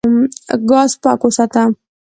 ګاز 0.69 0.91
پاک 1.03 1.21
وساته. 1.25 1.63